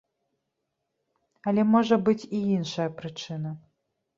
[1.51, 3.57] Але можа быць і іншая прычына.